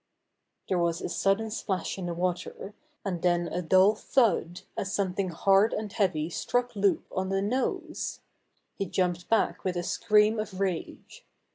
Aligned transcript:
There 0.67 0.79
was 0.79 0.99
a 1.01 1.09
sudden 1.09 1.51
splash 1.51 1.95
in 1.99 2.07
the 2.07 2.15
water, 2.15 2.73
and 3.05 3.21
then 3.21 3.47
a 3.47 3.61
dull 3.61 3.93
thud 3.93 4.61
as 4.75 4.91
something 4.91 5.29
hard 5.29 5.73
and 5.73 5.93
heavy 5.93 6.27
struck 6.31 6.75
Loup 6.75 7.05
on 7.11 7.29
the 7.29 7.39
nose. 7.39 8.19
He 8.79 8.87
jumped 8.87 9.29
back 9.29 9.63
with 9.63 9.77
a 9.77 9.83
scream 9.83 10.39
of 10.39 10.59
rage. 10.59 11.23